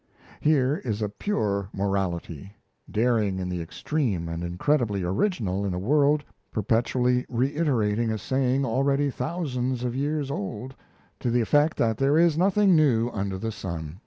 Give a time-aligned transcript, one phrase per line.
[0.39, 2.53] Here is a pure morality,
[2.89, 9.11] daring in the extreme and incredibly original in a world perpetually reiterating a saying already
[9.11, 10.73] thousands of years old,
[11.19, 13.99] to the effect that there is nothing new under the sun.